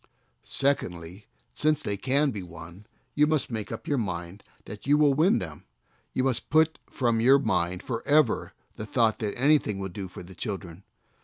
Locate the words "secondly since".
0.41-1.83